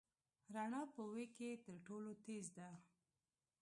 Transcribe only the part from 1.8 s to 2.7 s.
ټولو تېز ده.